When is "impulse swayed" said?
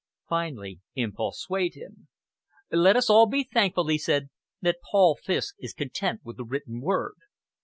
0.95-1.75